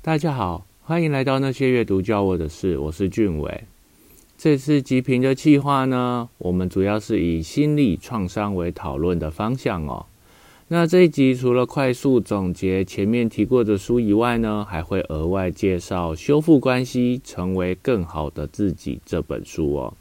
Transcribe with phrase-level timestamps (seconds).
[0.00, 3.64] 大家好，欢迎来到那些阅读教我的事，我是俊伟。
[4.38, 10.06] 这次极评的计划呢，我们主要是以心理创伤为讨论的方向哦。
[10.68, 19.92] 那这一集除了快速总结前面提过的书以外呢，还会额外介绍《修复关系，成为更好的自己》这本书哦。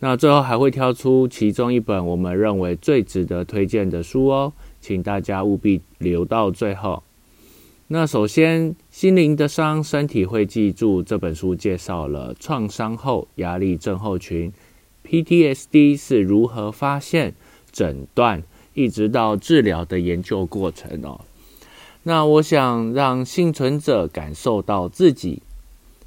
[0.00, 4.52] 那最后还会挑出其中一本我们认为最值得推荐的书哦，
[4.82, 7.02] 请大家务必留到最后。
[7.88, 11.02] 那首先，心灵的伤，身体会记住。
[11.02, 14.50] 这本书介绍了创伤后压力症候群
[15.06, 17.34] （PTSD） 是如何发现、
[17.70, 21.20] 诊断，一直到治疗的研究过程哦。
[22.04, 25.42] 那我想让幸存者感受到自己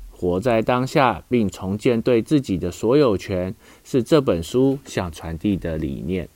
[0.10, 3.54] 活在当下，并重建对自己的所有权，
[3.84, 6.28] 是这本书想传递的理念。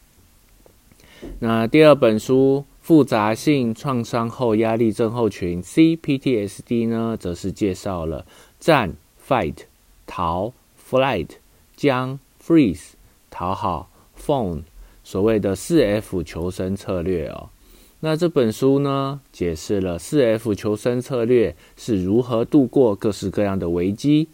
[1.40, 2.64] 那第二本书。
[2.82, 8.26] 复杂性创伤后压力症候群 （CPTSD） 呢，则是介绍了
[8.60, 8.96] 战
[9.26, 9.56] （fight）、
[10.08, 10.52] 逃
[10.90, 11.30] （flight）、
[11.76, 12.94] 僵 （freeze）、
[13.30, 14.64] 讨好 （phone）
[15.04, 17.50] 所谓的四 F 求生策略哦。
[18.00, 24.28] 那这本书呢，解释了四 F 求生策略是如何度过各式各样的危机，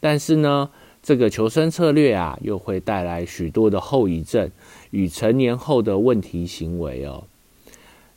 [0.00, 0.70] 但是呢，
[1.02, 4.50] 这个求生策略啊，又会带来许多的后遗症
[4.92, 7.24] 与成年后的问题行为哦。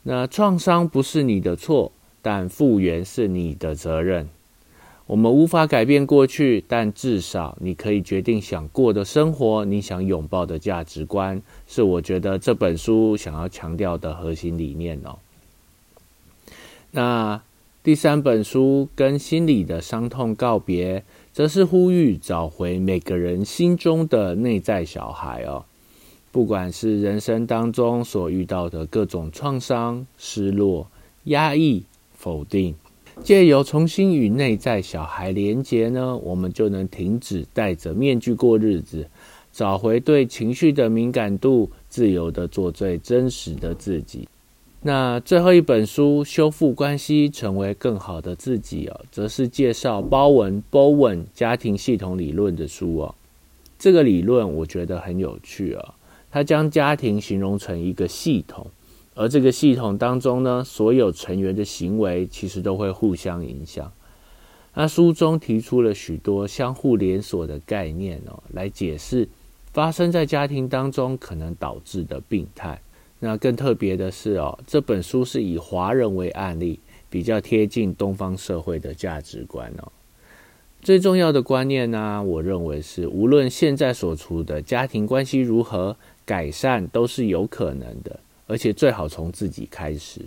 [0.07, 4.29] 那创伤不是你的错，但复原是你的责任。
[5.07, 15.17] 我们无法改变过去，但至少你可以决定想过的生活，你想拥抱的价值观，是我觉得这本书想要强调的核心理念哦。
[16.91, 17.41] 那
[17.83, 25.65] 第三本书跟心理的伤痛告别，则是呼吁找回每个人心中的内在小孩哦。
[26.35, 30.85] 不管是人生当中所遇到的各种创伤、失落、
[31.23, 32.75] 压抑、否定，
[33.23, 39.07] 借由重新与内在小孩连结呢，我们就能停止戴着面具过日子，
[39.53, 44.27] 找回对情绪的敏感度，自由的做最真实的自己。
[44.81, 53.15] 那最后一本书《修复关系，成为更好的自己》哦，则是介绍包文 Bowen 家庭系统理论的书哦。
[53.79, 55.94] 这个理论我觉得很有趣啊。
[56.35, 58.67] 他将家庭形容成一个系统，
[59.13, 63.89] 而这个系统当中呢，所有成员的行为其实都会互相影响。
[64.73, 69.29] 那书中提出了许多相互连锁的概念哦，来解释
[69.71, 72.81] 发生在家庭当中可能导致的病态。
[73.19, 79.89] 那更特别的是哦，这本书是以华人为案例，比较贴近东方社会的价值观哦。
[80.81, 85.95] 最重要的观念呢，我认为是无论现在所处的家庭关系如何。
[86.25, 90.21] 改善都是有可能的，而且最好从自己开始。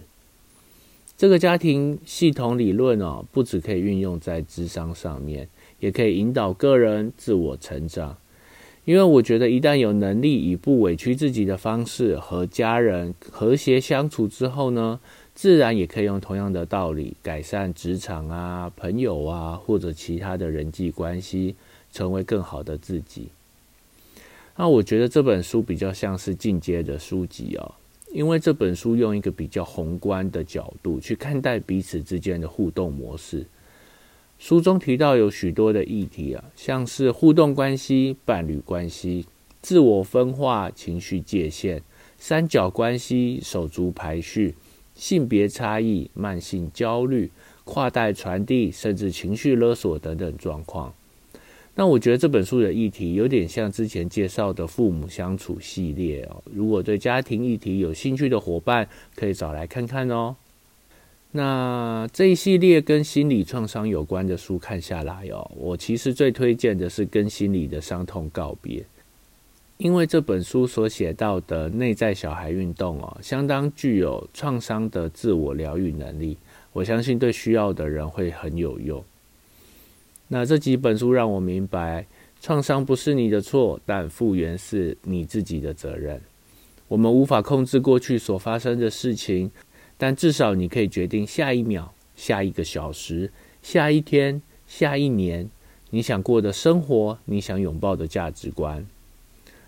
[1.16, 5.48] 这个家庭系统理论哦，不只可以运用在智商上面，
[5.80, 8.16] 也可以引导个人自我成长。
[8.84, 15.00] 因为我觉得，一旦有能力以不委屈自己的方式和家人和谐相处之后呢，
[15.34, 21.56] 自然也可以用同样的道理改善职场啊、朋友啊或者其他的人际关系，
[21.92, 23.28] 成为更好的自己。
[24.60, 27.74] 那我觉得这本书比较像是进阶的书籍哦，
[28.12, 33.46] 因为这本书用一个比较宏观的角度去看待彼此之间的互动模式。
[34.36, 39.24] 书中提到有许多的议题啊，像是互动关系、伴侣关系、
[39.62, 41.80] 自我分化、情绪界限、
[42.18, 44.56] 三角关系、手足排序、
[44.96, 47.30] 性别差异、慢性焦虑、
[47.62, 50.92] 跨代传递，甚至情绪勒索等等状况。
[51.80, 56.42] 那我觉得这本书的议题有点像之前介绍的父母相处系列哦。
[56.52, 60.34] 如果对家庭议题有兴趣的伙伴，可以找来看看哦。
[61.30, 68.80] 那这一系列跟心理创伤有关的书看下来哦，我其实最推荐的是《跟心理的伤痛告别》，
[69.76, 76.36] 因为这本书所写到的内在小孩运动哦，相当具有创伤的自我疗愈能力，
[76.72, 79.00] 我相信对需要的人会很有用。
[80.28, 82.06] 那这几本书让我明白，
[82.40, 86.20] 创伤不是你的错，但复原是你自己的责任。
[86.88, 89.50] 我们无法控制过去所发生的事情，
[89.96, 93.30] 但至少你可以决定下一秒、下一个小时、
[93.62, 95.48] 下一天、下一年
[95.90, 98.86] 你想过的生活，你想拥抱的价值观。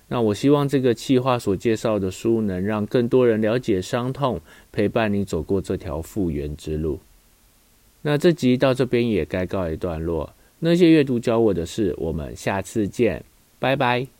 [0.09, 4.41] 那我希望这个企划所介绍的书，能让更多人了解伤痛，
[4.73, 7.01] 陪伴你走过这条复原之路。
[8.03, 10.35] 那这集到这边也该告一段落。
[10.61, 13.25] 那些阅读教我的事，我们下次见，
[13.59, 14.20] 拜拜。